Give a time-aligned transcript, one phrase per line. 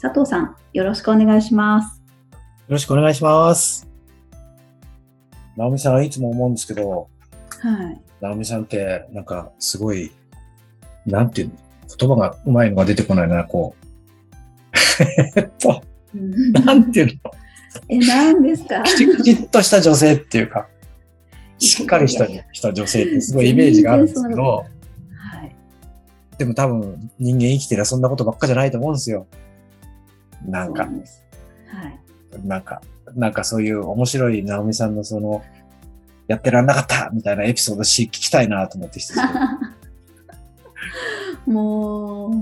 [0.00, 2.02] 佐藤さん、よろしくお願いします。
[2.32, 2.38] よ
[2.68, 3.88] ろしくお願いします。
[5.56, 7.08] 直美さん、いつも思うんですけど、
[7.60, 8.00] はい。
[8.20, 10.10] 直美さんって、なんか、すごい、
[11.06, 11.54] なんていうの
[11.98, 13.86] 言葉がうまいのが出てこないな、こう。
[15.36, 15.82] えっと、
[16.64, 17.12] なんていうの？
[17.88, 18.82] え、何ですか？
[18.82, 20.68] きちきちっとした女性っていうか、
[21.58, 24.64] しっかりしたした女性ってすごいイメージがあるんですけど、は
[25.44, 25.54] い。
[26.38, 29.26] でも多分人間生きてりゃそんなことばっかじゃないと思うんですよ。
[30.46, 30.84] なんか。
[30.84, 30.92] はい。
[32.44, 32.82] なんか、
[33.14, 35.42] なんかそういう面白い直美さんのその、
[36.28, 39.00] やってらんなかったみたいなエピソードし聞きたいなと思って。
[41.46, 42.32] もう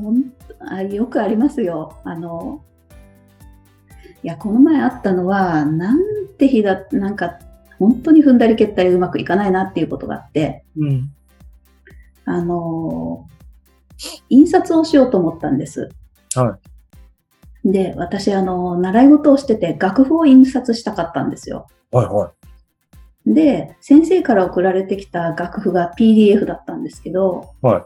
[0.61, 1.97] あ、よくありますよ。
[2.05, 2.63] あの、
[4.23, 5.99] いや、この前あったのは、なん
[6.39, 7.39] て日だ、なんか、
[7.79, 11.11] 本当に踏んだり蹴ったりうまくいかないなっていうことがあって、うん。
[12.27, 13.27] あの、
[14.29, 15.89] 印刷をしようと思ったんです。
[16.35, 16.59] は
[17.65, 21.67] で、私、あの、習い事をしてて、楽譜を印刷したかったんですよ。
[21.93, 22.33] はいは
[23.27, 27.67] で、先生から送られてきた楽譜が PDF だったんですけど、い。
[27.67, 27.83] はい。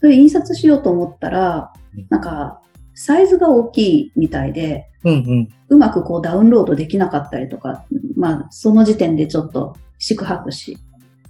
[0.00, 2.60] それ印刷しようと思ったらうん、なんか、
[2.94, 5.48] サイズが大きいみたいで、うんうん。
[5.68, 7.84] うまくこうダウンロードできなかったりとか、
[8.16, 10.78] まあ、その時点でちょっと四苦八苦し。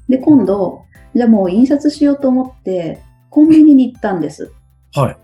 [0.09, 0.83] で、今度、
[1.15, 4.53] じゃあもう印刷しようと思って、コンビニに行ったんです。
[4.95, 5.17] はい。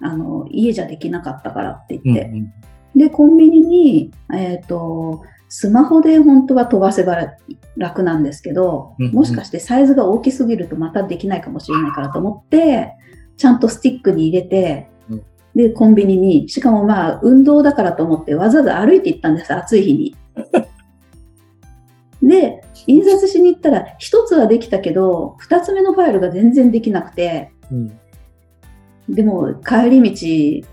[0.00, 2.32] あの、家じゃできなかったからってうん言って。
[2.96, 7.34] で、コンビニに、えっ、と、スマホで本当は飛ばせば
[7.76, 12.94] 楽なんですけど、うんうんもしかしてサイズが大きすぎるとまたできないかもしれないからと思って、
[13.36, 15.22] ちゃんとスティックに入れて、うん
[15.54, 20.16] で、コンビニに、しかもまあ、運動だからと思ってわざわざ歩いて行ったんです、暑い日に。
[22.22, 27.99] で、印刷しに行ったら、一つはできたけど、二つ目のファイルが全然できなくて、うん。
[29.10, 30.66] でも帰り道、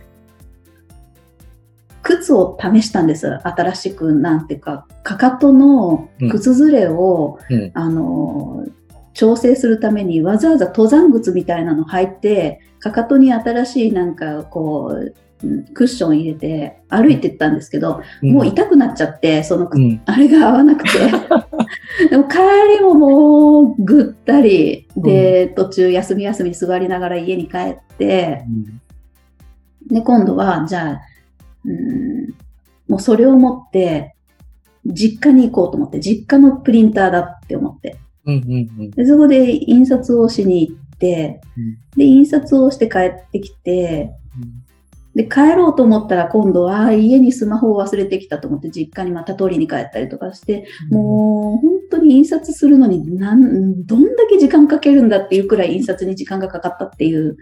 [2.03, 3.27] 靴を試したんです。
[3.43, 7.71] 新しく、なんていうか、かかとの靴ずれを、うん。
[7.73, 8.65] あの、
[9.13, 20.01] 調整するためにわざわざ登山靴みたいなの履いて、かかとに新しいなんかこう、うんクッション入れて歩いてったんですけど、もう痛くなっちゃって、その、うん。
[20.05, 20.89] あれが合わなくて。
[22.09, 22.37] でも帰
[22.77, 28.43] りももうぐったりで、途中休み休み座りながら家に帰って、
[29.87, 31.01] で、今度は、じゃあ、
[31.65, 32.33] うん、
[32.87, 34.15] もうそれを持って、
[34.85, 37.97] 実家に行こうと思って、実家のプリンターだって思って。
[38.25, 38.35] うん。
[38.35, 38.69] うん。
[38.79, 38.91] うん。
[38.91, 41.41] で、そこで印刷をしに行って、
[41.95, 44.11] で、印刷をして帰ってきて、
[45.17, 57.35] で、帰ろうと思ったら今度は家にスマホを忘れてきたと思って実家にまた取りに帰ったりとかして、もう本当に印刷するのになんどんだけ時間かけるんだっていうくらい印刷に時間がかかったっていう。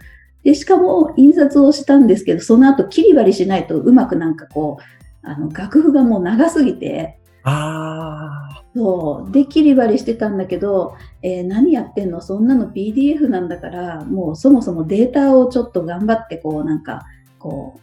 [0.43, 9.31] で、しかも印刷をしたんですけど、その後切り張りしないとうまくなんかこう、あの楽譜がもう長すぎて、あそう。
[9.33, 12.21] で、切り張りしてたんだけど、えー何やってんの？
[12.21, 17.05] そんなの PDF なんだから、もうそもそもデータをちょっと頑張って、こうなんか、
[17.39, 17.79] こう、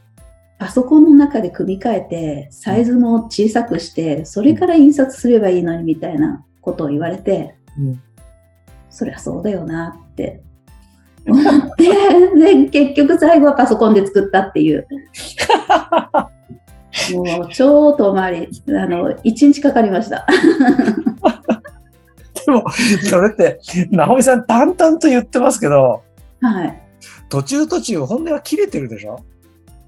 [0.58, 8.00] パソコンの中で組み替えて、サイズも小さくして、それから印刷すればいいのにみたいなことを言われて、うん
[8.94, 10.42] そりゃそうだよなって
[11.26, 11.44] 思っ
[11.76, 11.88] て、
[12.36, 14.86] で、結局最後はパソコンで作ったっていう。
[17.14, 20.26] もう超遠回り、あの、一日かかりました。
[22.44, 22.64] でも、
[23.08, 23.60] それって、
[23.90, 26.02] 直美さん淡々と言ってますけど、
[26.42, 26.82] はい。
[27.30, 29.18] 途中途中本音は切れてるでしょ？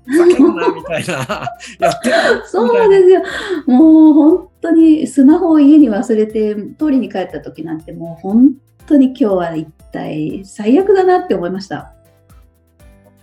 [0.07, 1.15] ふざけんな、みたいな。
[1.81, 2.17] やってる。
[2.47, 3.23] そうですよ。
[3.67, 8.53] もう本当にスマホを家に忘れて取りに帰った時なんてもう本
[8.87, 11.93] 当に今日は一体最悪だなって思いました。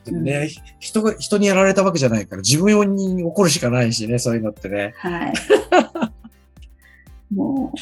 [0.05, 0.49] でもね、
[0.79, 4.93] 人が、人にやられたわけじゃないから、自分に怒るしかないしね、そういうのってね。
[4.97, 5.33] はい。
[7.33, 7.77] もう、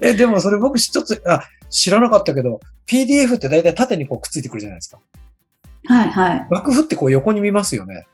[0.00, 5.00] え、でもそれ僕一つ、あ、知らなかったけど、PDF って大体縦にこうくっついてくるじゃないですか。
[5.86, 8.06] はいはい楽譜ってこう横に見ますよね。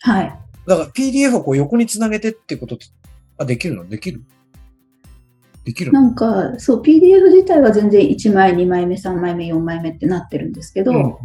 [0.00, 0.38] はい。
[0.66, 2.86] だから PDF をこう横につなげてってことって、
[3.38, 3.88] あ、できるの？
[3.88, 4.22] できる？
[5.64, 6.00] できるの？
[6.00, 11.16] なんか、そう、PDF 自体は全然1枚、2枚目、3枚目、4枚目ってなってるんですけど、うんうん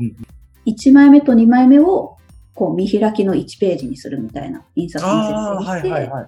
[0.67, 2.17] 1枚目と2枚目を
[2.53, 6.27] ここう見開きの1ページにするみたいな印刷の設定にして、はいはいは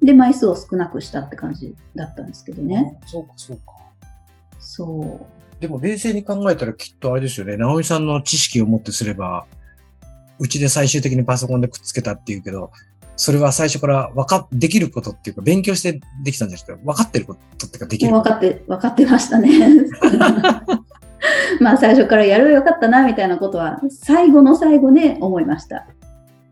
[0.00, 0.06] い。
[0.06, 2.98] で、枚数を少なくしたって感じだったんですけどね。
[3.04, 3.06] あ。
[3.06, 3.62] そうか、そうか。
[4.58, 5.33] そう。
[5.60, 7.56] でも冷静に考えたらきっとあれですよね。
[7.56, 9.46] 直美さんの知識をもってすれば、
[10.38, 12.70] うちで最終的にパソコンでくっつけたっていうけど、
[13.16, 19.48] それは最初から分かっ、できることっていうか、勉強してできたんじゃなくて、分かってることっていうか、できる分かって、分かってましたね。
[21.60, 25.86] まあ最初からやればよかったな、みたいなことは、最後の最後で思いました。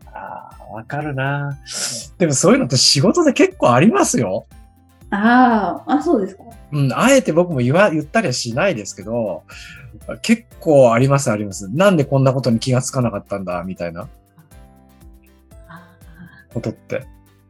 [0.05, 1.57] ああ、わかるな。
[2.17, 4.45] でもそういうのって仕事で結構ありますよ。
[5.11, 6.43] ああ、あ、そうですか。
[6.73, 9.43] うん、あえて僕も言わ、言ったりはしないですけど、
[10.23, 11.69] 結構ありますあります。
[11.69, 14.09] なんでこんなことに気がつかなかったんだ、みたいな
[15.67, 15.91] あ
[16.51, 16.97] ことって。
[16.97, 17.03] ー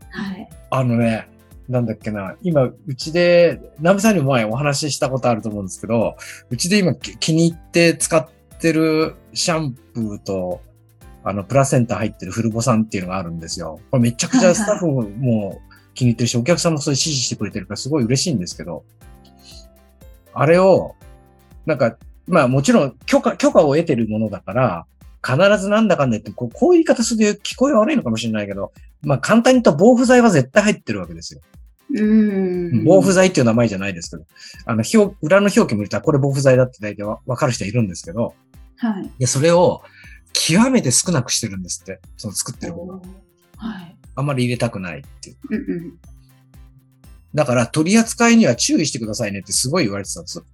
[0.10, 0.50] はい。
[0.70, 1.30] あのね、
[1.70, 6.18] なんだっけな、今、うちで、ナムさんにも前お話ししたことあると思うんですけど、
[6.50, 8.28] うちで今き気に入って使っ
[8.60, 10.62] てるシャンプーと、
[11.24, 13.80] あの、プラセンタ入ってるフルボさんっていうのがあるんですよ。
[13.90, 15.62] これめちゃくちゃスタッフも
[15.94, 18.84] 気に入ってるし、お客さんもそれ支持してくれてるからすごい嬉しいんですけど、
[20.33, 20.95] あれを、
[21.65, 21.97] なんか、
[22.27, 24.85] まあもちろん許可、許可を得てるものだから、
[25.25, 31.41] 必ずなんだかんだ言って、こうこういう言い方すると聞こえ悪いのかもしれないけど、まあ簡単に言うと防腐剤は絶対入ってるわけですよ。
[31.91, 32.83] うーん。
[32.85, 34.25] 防腐剤っていう名前じゃないですけど、
[34.65, 38.33] あの、表、裏の表記見ると、あこれ防腐剤だって大体わわかる人いるんですけど、
[38.77, 39.09] はい。
[39.19, 39.81] で、それを
[40.33, 43.01] 極めて少なくしてるんですって、その作ってるもの。
[43.57, 43.95] はい。
[44.15, 45.38] あんまり入れたくないっていう。
[45.50, 45.94] うんうん。
[47.33, 50.45] だから取り扱いには注意してくださいねってすごい言われてたんですよ。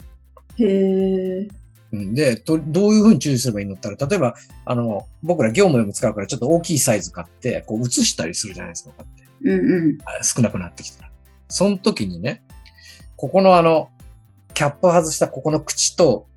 [0.58, 1.48] へえ。
[1.92, 4.36] うんで、とどういうふうに注意すればいいのったら、例えば、
[4.66, 9.06] あの、僕ら業務でも使うからちょっと大きいサイズ買って、こう映したりするじゃないですか、こ
[9.44, 9.66] うやって。
[9.66, 9.98] うんうん。
[10.06, 11.10] あ少なくなってきたら。
[11.48, 12.44] その時にね、
[13.16, 13.90] ここのあの、
[14.54, 16.28] キャップ外したここの口と、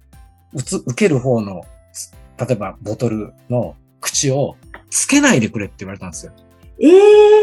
[0.54, 4.56] うつ、受ける方の、す例えばボトルの口を
[4.90, 6.32] つけないでくれって言われたんですよ。
[6.80, 7.41] ええ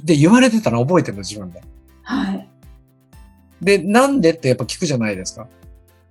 [0.00, 1.62] で、言われてたの覚えてるの自分で。
[2.02, 2.48] はい。
[3.60, 5.46] で、なんでってやっぱ聞くじゃないですか。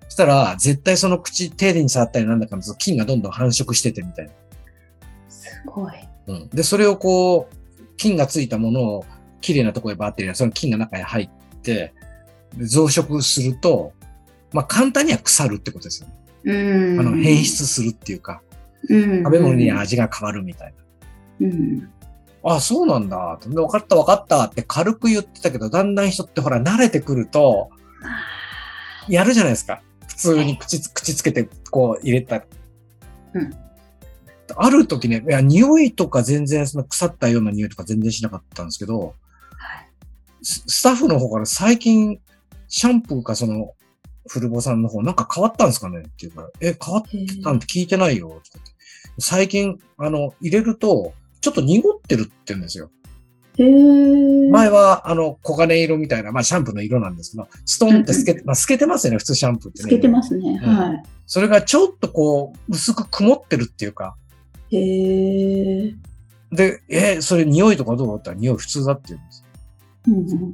[0.03, 4.31] そしたら、絶対その口、手に触ったりなんだかの菌がどんどん繁殖しててみたいな。
[5.29, 5.93] すごい。
[6.27, 6.49] うん。
[6.49, 9.05] で、それをこう、菌がついたものを
[9.41, 11.29] 綺麗なところへバッテリーその菌が中に入っ
[11.61, 11.93] て、
[12.57, 13.93] で増殖すると、
[14.53, 16.15] まあ簡単には腐るってことですよね。
[16.43, 16.99] うーん。
[16.99, 18.41] あの、変質するっていうか、
[18.89, 19.23] うん。
[19.23, 20.73] 食べ物に味が変わるみたい
[21.39, 21.47] な。
[21.47, 21.89] うん。
[22.43, 23.39] あ、そうなんだ。
[23.41, 27.69] で分かった分かったって軽く言ってたけど、だんだん人ってほら慣れてくると、
[29.07, 29.81] やるじゃないですか。
[30.07, 32.43] 普通に口つ、口つけてこう入れた。
[33.33, 33.55] うん
[34.57, 39.15] ある時ね、いや、匂いとか全然、その腐ったような匂いとか全然しなかったんですけど、はい。
[40.43, 42.19] ススタッフの方から最近、
[42.67, 43.75] シャンプーかその、
[44.27, 46.01] フルボさんの方、なんか変わったんですかね？
[46.01, 47.03] っていうから、え、変わっ
[47.43, 48.41] たんて聞いてないよ。
[49.19, 52.89] 最近、あの、入れると、ちょっと濁ってるって言うんですよ。
[53.57, 54.49] へえ。
[54.49, 59.87] 前は、あの、黄金色みたいな、まあ、シャンプーの色なんですけど、ストンって透けて、まあ、透けてますよね、普通シャンプーってね。
[59.87, 60.59] つけてますね。
[60.63, 64.15] うんはそれがちょっとこう、薄く曇ってるっていうか、
[64.69, 64.77] い。
[64.77, 65.95] へえ。
[66.51, 68.31] で、えそれ匂いとかどうだった？
[68.31, 69.45] ら匂い普通だって言うんです。
[70.07, 70.53] うんうん。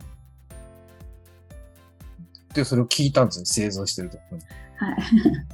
[2.54, 4.44] で、それを聞いたんですよ、製造してるところに。
[4.76, 4.98] はい。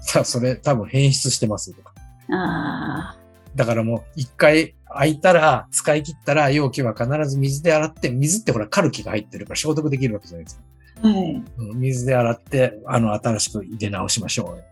[0.02, 1.94] さあ、それ多分変質してますとか。
[2.30, 3.18] ああ。
[3.56, 11.08] だからもう、一回開いたら、使い切ったら、容器は必ず水で洗って、水ってほら、カルキが入ってるから消毒できるわけじゃないですか。
[11.08, 11.44] はい。
[11.58, 14.64] うん水で洗って、あの、新しく入れ直しましょう。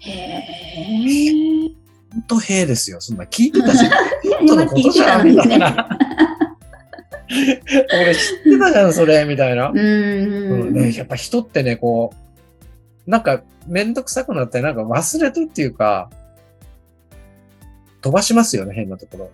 [0.00, 1.74] へえ。
[2.12, 3.00] ほんとへえですよ。
[3.00, 3.90] そんな聞いてたじゃん。
[3.90, 3.98] 本
[4.46, 5.26] 当今のことじゃん。
[5.26, 5.88] みたいな。
[7.30, 12.14] 俺知ってたじゃん、それ、みたいなうんね、やっぱ人ってね、こ
[13.06, 16.10] う、なんかめんどくさくなってなんか忘れてっていうか、
[18.00, 19.24] 飛ばしますよね、変なところ。
[19.24, 19.30] わ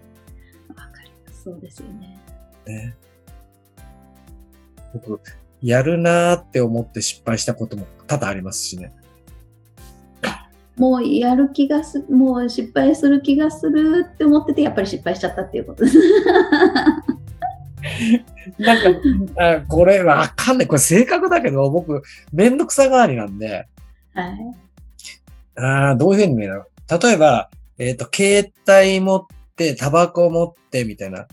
[0.91, 1.43] かります。
[1.45, 2.19] そうですよね。
[2.67, 2.95] ね。
[4.93, 5.21] 僕、
[5.63, 8.93] やるなーって思って失敗したことも多々ありますしね。
[10.77, 15.99] もうやる気がす、もう失敗する気がするって思ってて、やっぱり失敗しちゃったっていうことです。
[18.59, 20.67] なんか、あこれわかんない。
[20.67, 22.03] これ正確だけど、僕、
[22.33, 23.69] めんどくさがわりなんで、
[24.15, 24.55] はい。
[25.57, 26.65] ああ、どういうふうに見える？
[26.89, 29.27] の例えば、えっ、と、携帯持っ
[29.57, 31.27] て、タバコ持って、みたいな。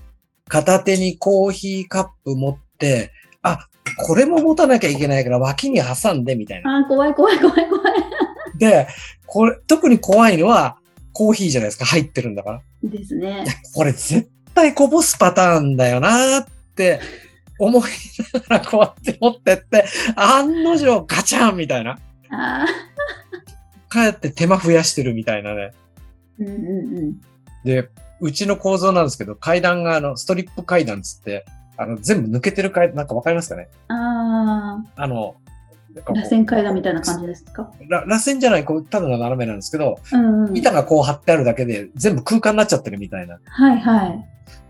[0.47, 3.67] 片手にコーヒーカップ持って、あ、
[3.97, 6.77] これも持たなきゃいけないから脇に挟んで、みたいな。
[6.77, 7.93] あー怖い怖い怖い怖い。
[8.57, 8.87] で、
[9.25, 10.77] これ、特に怖いのは、
[11.13, 11.85] コーヒーじゃないですか。
[11.85, 12.61] 入ってるんだから。
[12.83, 13.45] ですね。
[13.73, 16.99] これ絶対こぼすパターンだよなーって
[17.59, 17.81] 思い
[18.33, 21.99] ながらこうやって持ってって、案の定ガチャンみたいな。
[22.31, 22.65] あ
[23.89, 25.73] かえって手間増やしてるみたいなね。
[26.39, 27.21] うんうんうん。
[27.63, 31.45] で、うちの構造なんですけど、階段があの、ストリップ階段つって、
[31.77, 33.69] あの、全部抜けてる階段、なんかわかりますかね？
[33.87, 35.35] あああ、こ
[36.13, 37.69] う螺旋階段みたいな感じですか？
[37.89, 40.57] ら螺旋じゃない、こう、ただの斜めなんですけど、うんうん。
[40.57, 43.39] 板がこう貼ってあるだけで全部空間になっちゃってるみたいな。
[43.45, 44.27] はいはい。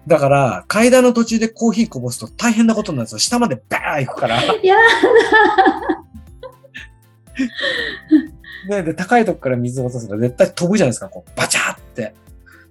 [0.07, 3.19] だから、階段の途中でコーヒーこぼすと大変なことになるんですよ。
[3.19, 4.41] 下までバーン行くから。
[4.41, 4.75] いや
[8.69, 11.09] でで、高いとこから水を落とすから絶対飛ぶじゃないですか。
[11.09, 12.13] こう、バチャーって。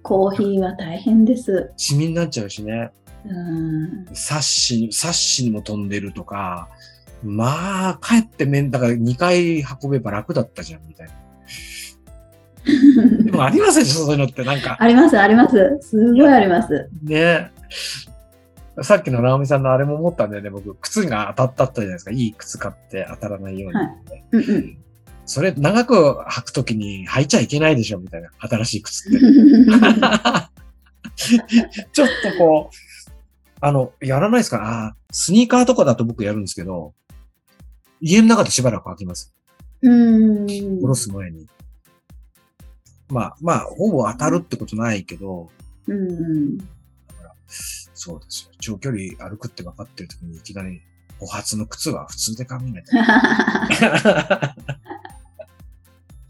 [0.01, 1.71] コーヒーは大変です。
[1.77, 2.91] シミになっちゃうしね。
[3.25, 4.05] うん。
[4.13, 6.69] サッシに、サッシにも飛んでるとか。
[7.23, 11.13] まあ、帰ってめん、だから2回運べば楽だったじゃん、みたいな。
[13.23, 14.43] でもありますでしょ、そういうのって。
[14.43, 15.77] なんか、あります、あります。
[15.81, 16.89] すごいあります。
[17.03, 17.51] ね。
[18.81, 20.73] さっきの直美さんのあれも思ったんだよね、僕。
[20.75, 22.11] 靴が当たったったじゃないですか。
[22.11, 23.77] いい靴買って当たらないように。
[23.77, 23.87] はい
[24.31, 24.77] うんうん。
[25.31, 25.93] それ、長く
[26.29, 28.29] 履くときに履いちゃいけないでしょ、みたいな。
[28.39, 29.19] 新しい靴って。
[31.93, 32.75] ちょっとこう、
[33.61, 34.57] あの、やらないですか？
[34.61, 36.93] ああ、スニーカーとかだと僕やるんですけど、
[38.01, 39.33] 家の中でしばらく履きます。
[39.81, 40.47] うん。
[40.47, 41.47] 下ろす前に。
[43.07, 45.49] まあ、まあ、ほぼ当たるってことないけど、
[45.87, 46.13] うんう
[46.57, 46.57] ん。
[47.93, 48.51] そうですよ。
[48.59, 50.81] 長距離歩くって分かってるときにいきなり、
[51.21, 54.80] お初の靴は普通で考えないと。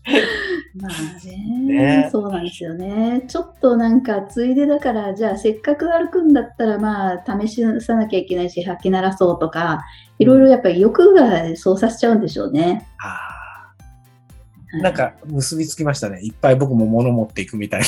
[0.76, 3.24] まあねねそうなんですよね。
[3.28, 9.82] ちょっとなんか、ついでだから、じゃあせっかく歩くんだったら、まあ、試しさなきゃいけないし、履き鳴らそうとか、
[10.18, 12.88] いろいろやっぱり欲が操作しちゃうんでしょうね。
[13.00, 16.20] あはいあなん、か結びつきましたね。
[16.22, 17.82] いっぱい僕も物持っていくみたい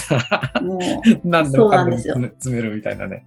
[0.54, 0.62] な。
[0.62, 0.78] も
[1.24, 3.26] う、なんですよ詰め詰めるみたいなね。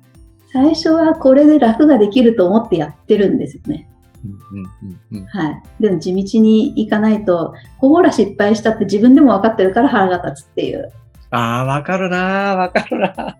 [0.52, 3.88] 最初はこれで楽ができると思ってやってるんですよね。
[4.26, 5.26] うんうんうんうん。
[5.26, 5.62] はい。
[5.80, 10.92] でも地道に行かないと、ほら失敗したって自分でも分かってるから腹が立つっていう。
[11.30, 13.38] ああ、わかるなーわかるな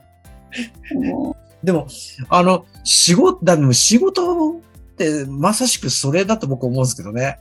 [0.94, 1.86] もでも、
[2.28, 4.60] あの、仕事、だでも仕事っ
[4.96, 7.38] てまさしくそれだと僕思うんですけどね。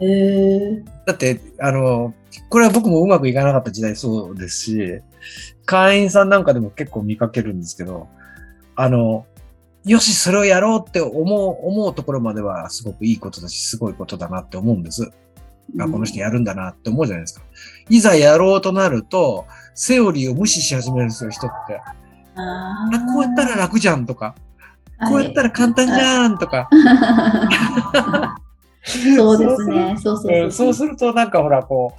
[0.00, 2.14] えだって、あの、
[2.48, 5.00] これは僕もうまくいかなかった時代そうですし、
[5.64, 8.08] 会員さんなんかでも結構見かけるんですけど、
[8.76, 9.26] あの、
[9.84, 15.10] よし、それをやろうって思う、思うところまではすごくいいことだし、すごいことだなって思うんです。
[15.80, 17.44] あ、この人やるんだなって思うじゃないですか。
[17.88, 21.80] いざやろうとなると、セオリーを無視し始めるんですよ、人って。
[22.36, 24.34] ああ、こうやったら楽じゃんとか、
[25.08, 26.68] こうやったら簡単じゃんとか。
[28.82, 29.96] そうですね。
[30.02, 30.66] そうそううんそう。
[30.66, 31.94] そうすると、なんかほら、こ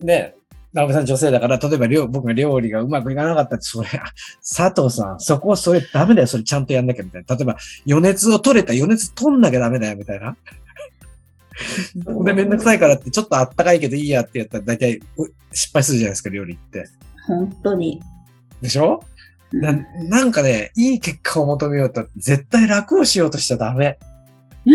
[0.00, 0.34] う、ね、
[0.72, 3.88] 直美さん女性だから、例えば料僕が料理がうまくいかなかったって、それ、
[4.56, 7.36] 佐藤さん、そこそれダメだよ、それちゃんとやんなきゃみたいな。
[7.36, 7.56] 例えば、
[7.88, 10.36] 余熱を取れた、余熱取んなきゃダメだよ、みたいな。
[12.06, 16.86] これめんどくさいからって、ちょっとあったかいけどいいやってやったら、大体う失敗するじゃないですか、料理って。
[17.26, 18.00] 本当に。
[18.62, 19.02] でしょ？
[19.52, 19.72] な
[20.08, 23.98] なんかね、いい結果を求めようと、絶対楽をしようとしちゃダメ。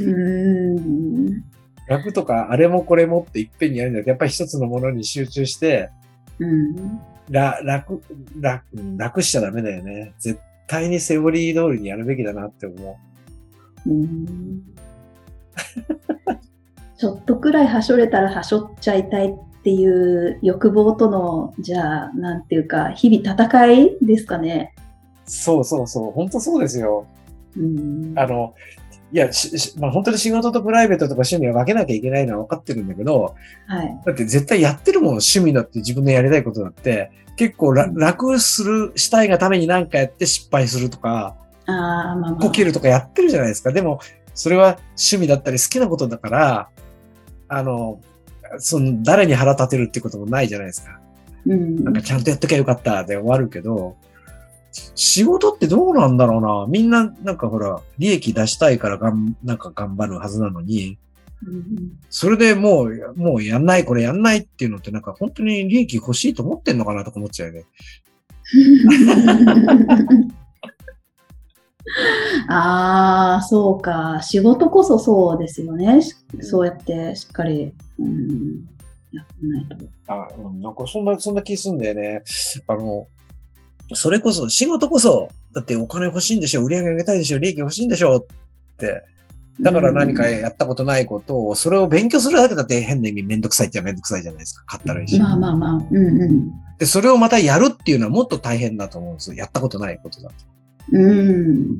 [0.00, 1.44] うん。
[1.86, 5.90] 楽とか、あれもこれもっていっぺんにやるんじゃなくて、やっぱり一つのものに集中して、
[6.38, 7.00] うん。
[7.30, 8.02] ら楽、
[8.40, 8.64] 楽、
[8.96, 10.12] 楽しちゃダメだよね。
[10.18, 12.98] 絶対にセオリー通りにやるべきだなって思
[13.86, 14.62] うん
[16.98, 24.74] ちょっとくらいはしょれたらはしょっちゃいたいっていう欲望との、じゃあ、なんていうか、日々戦いですかね。
[25.26, 25.30] う。
[25.30, 26.12] そうそうそう。
[26.12, 27.06] 本当そうですよ。
[27.56, 28.12] うん。
[28.16, 28.54] あの、
[29.12, 29.30] いや、
[29.78, 33.36] まあ、本当に仕事とプライベートとか趣味は分けなきゃいけないのは分かってるんだけど、
[33.66, 34.00] はい。
[34.04, 41.36] だって絶対やってるもん、趣味だって自分のやりたいことだって、結構楽する、したいがために何かやって失敗するとか、
[41.66, 42.34] ああ、まあまあ。
[42.34, 43.72] こけるとかやってるじゃないですか。
[43.72, 44.00] でも、
[44.34, 46.68] それは趣味だったり好きなことだから、
[47.48, 48.00] あの、
[48.58, 51.00] その、誰に腹立てるってこともないじゃないですか。
[51.46, 51.84] うん。
[51.84, 53.96] なんかちゃんとやっときゃよかったで終わるけど、
[54.94, 56.66] 仕事ってどうなんだろうな。
[56.68, 60.98] みんな、なんかほら、利益出したいからがん、なんか頑張るはずなのに、
[61.46, 67.04] うんそれでもう、もうやんない、これやんないっていうのってなんか本当に利益欲しいと思ってんのかな？
[67.04, 67.64] とか思っちゃうよね。
[72.48, 74.20] ああ、そうか。
[74.22, 76.02] 仕事こそそうですよね。
[76.02, 78.66] しそうやってしっかり、うん、
[79.12, 79.76] やってないと。
[80.08, 82.22] あ、うんなんかそんな、そんな気すんだよね。
[82.66, 83.08] あの、
[83.94, 88.26] それこそ、仕事こそ、だってお金欲しいんでしょ、売り上げ上げたいでしょ、利益欲しいんでしょっ
[88.78, 89.04] て。
[89.60, 94.64] だから何かやったことないことを、それを勉強するだけだって変な意味めんどくさいってめんどくさいじゃないですか。
[94.66, 95.18] 買ったらいいし。
[95.18, 95.86] まあまあまあ。
[95.90, 96.50] うんうん。
[96.78, 99.36] で、それをまたやるっていうのはもっと大変だと思うんですよ。
[99.36, 100.34] やったことないことだと。
[100.92, 101.78] うん。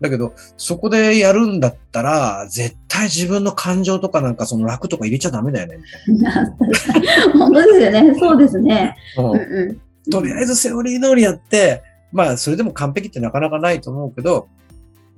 [0.00, 5.78] だけど、そこでやるんだったら、絶対自分の感情とかなんかその楽とか入れちゃダメだよね、
[7.32, 8.14] 本当ですよね。
[8.18, 8.96] そうですね。
[9.16, 9.80] うんうん。
[10.10, 11.82] とりあえずセオリー通りやって、
[12.12, 14.48] まあ、それでも完璧ってなかなかないと思うけど、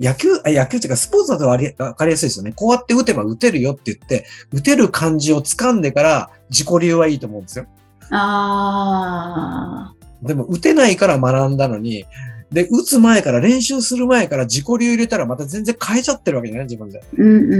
[0.01, 1.59] 野球、あ野球っていうかスポーツだとわ
[1.95, 2.53] かりやすいですよね。
[2.55, 7.67] こうやって打てば打てるよって言って、打てる感じを掴んでから自己流はいいと思うんですよ。
[8.11, 9.93] あ
[10.23, 12.07] でも打てないから学んだのに、
[12.51, 16.67] で、打つ前から練習する前から自己流入れたらまた全然変えちゃってるわけじゃない？
[16.67, 17.01] 自分で。
[17.01, 17.23] ー。
[17.23, 17.57] うんうんう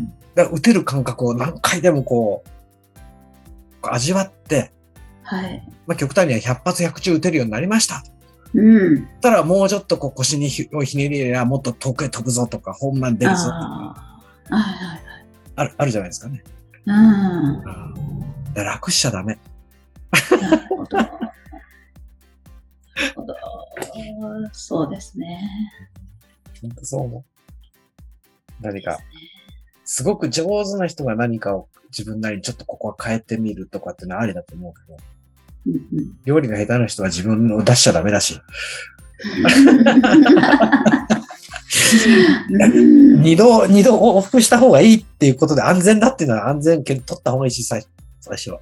[0.00, 0.06] ん。
[0.34, 2.98] だから打てる感覚を何回でもこう、
[3.82, 4.72] 味わって、
[5.32, 5.66] はい。
[5.86, 8.04] まあ、極端には100発100中打てるようになりました。
[8.52, 9.08] うん。
[9.22, 14.18] たらもうちょっとこう腰にひをひねり入れりゃもっと遠くへ飛ぶぞとか、ホームラン出るぞとか、あ
[14.50, 14.56] あ。
[14.56, 15.02] はいはい
[15.54, 16.44] ある、あるじゃないですかね。
[16.86, 16.94] は
[18.54, 18.58] い。
[18.58, 18.64] うん。
[18.64, 19.38] 楽しちゃダメ。
[20.30, 20.96] なるほど。
[24.52, 25.40] そうですね。
[26.60, 27.24] 本当そう思う。
[28.60, 28.98] 何か、
[29.84, 35.11] すごく上手な人が何かを自分なりにちょっとここは変えてみるとかっていうのはありだと思うけど、うん
[36.24, 38.42] 料理が下手な人は自分を出しちゃダメだし、うん
[43.22, 47.84] 二度、二度往復した方がいいっていうことで安全だっていうのは安全権取った方がいいし、最
[48.20, 48.60] 最初は。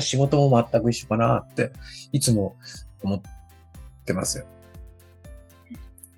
[0.00, 1.72] 仕事も全く一緒かなって、
[2.12, 2.56] いつも
[3.02, 3.20] 思っ
[4.04, 4.44] てますよ。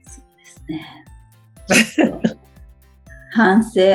[0.07, 2.13] ですね。
[3.33, 3.81] 反省。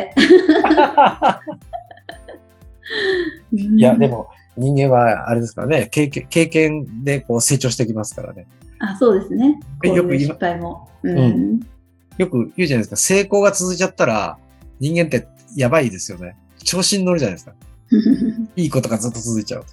[3.51, 4.07] いや、で。
[4.07, 8.47] も人間はあれですからね、経験経験でこう成長していきますからね。
[8.79, 9.59] あ、そうですね。
[9.83, 10.89] よく失敗も。
[11.03, 11.09] う。
[11.09, 11.59] うん
[12.17, 14.37] よく言うじゃないですか、成功が続いちゃったら
[14.79, 16.37] 人間ってやばいですよね。
[16.63, 17.53] 調子に乗るじゃないですか。
[18.55, 19.65] いいことがずっと続いちゃう。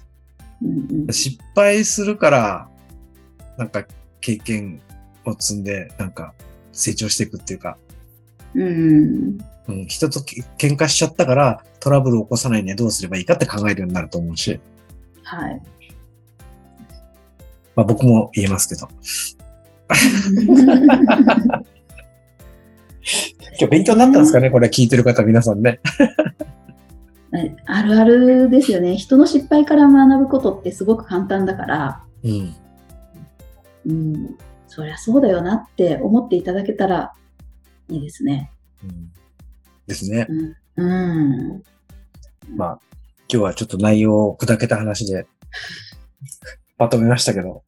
[0.61, 2.69] うんうん失敗するから、
[3.57, 3.85] なんか
[4.21, 4.81] 経験
[5.25, 6.33] を積んで、なんか
[6.71, 7.77] 成長していくっていうか、
[8.55, 9.37] うん。
[9.67, 14.59] うん、人とけ喧嘩しちゃったからトラブルを起こさないにはどうすればいいかって考えるようになると思うし、
[15.23, 15.61] はい。
[17.75, 18.87] まあ僕も言えますけど。
[23.59, 25.79] 今日勉強になったんですかねこれ聞いてる方皆さんね。
[27.65, 28.95] あるあるですよね。
[28.95, 32.55] 人の失敗から学ぶことってすごく簡単だから、うん。
[33.85, 37.13] うん、そりゃそうだよなって思っていただけたら
[37.89, 38.51] いいですね。
[38.83, 39.11] うん、
[39.87, 40.27] ですね。
[40.29, 40.55] うん。
[40.75, 41.63] うん。
[42.55, 42.79] まあ
[43.33, 45.25] 今日はちょっと内容を砕けた話で
[46.77, 47.63] まとめましたけど、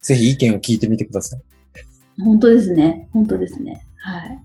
[0.00, 1.42] ぜひ意見を聞いてみてください。
[2.22, 3.08] 本当ですね。
[3.12, 3.84] 本当ですね。
[3.96, 4.38] はい。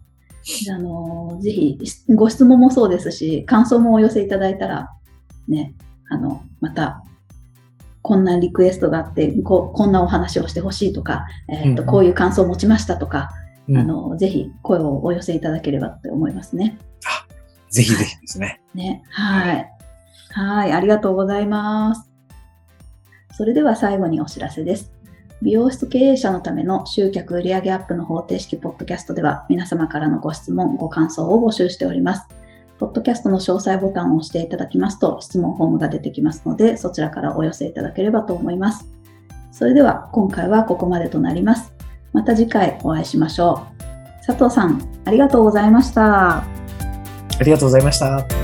[0.72, 1.78] あ、あのぜひ、
[2.16, 4.90] ご質問もそうですし、感想もお寄せいただいたら、
[5.48, 5.76] ね、
[6.10, 7.04] あの、また、
[8.02, 13.30] こんなリクエストがあって、ここんなお話をしてほしいとか、えーとうんうんこういう感想を持ちましたとか、
[13.70, 16.80] うんあの、ぜひ声をお寄せいただければって思いますね。
[17.72, 18.62] ぜひぜひですね。
[18.76, 19.04] ね。
[19.10, 19.72] はい。
[20.32, 20.72] はい。
[20.74, 22.10] ありがとうございます。
[23.34, 24.92] それでは最後にお知らせです。
[25.42, 32.28] 美容室経営者のための集客売上アップの方程式ポッドキャストでは皆様からのご質問、ご感想を募集しております。
[32.78, 38.88] ポッドキャストの詳細ボタンを押していただきますと質問フォームが出てきますのでそちらからお寄せいただければと思います。
[39.52, 41.74] それでは今回はここまでとなります。
[42.14, 44.26] また次回お会いしましょう。
[44.26, 46.61] 佐藤さん、ありがとうございました。
[47.42, 48.41] ありがとうございました。